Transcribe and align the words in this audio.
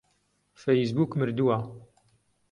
فەیسبووک 0.61 1.11
مردووە. 1.19 1.57